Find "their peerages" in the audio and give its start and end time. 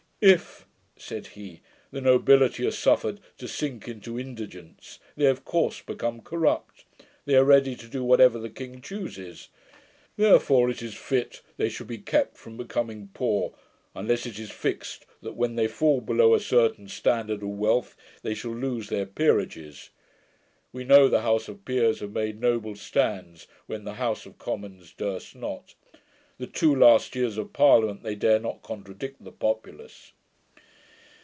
18.89-19.89